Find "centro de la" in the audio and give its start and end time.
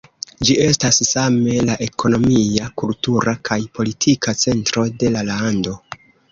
4.47-5.27